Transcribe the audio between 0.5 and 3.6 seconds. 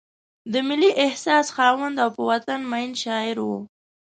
د ملي احساس خاوند او په وطن مین شاعر و.